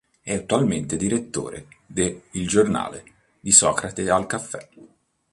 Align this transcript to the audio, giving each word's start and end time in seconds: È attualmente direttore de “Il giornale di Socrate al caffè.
È 0.19 0.33
attualmente 0.33 0.95
direttore 0.97 1.67
de 1.85 2.23
“Il 2.31 2.47
giornale 2.47 3.03
di 3.39 3.51
Socrate 3.51 4.09
al 4.09 4.25
caffè. 4.25 4.67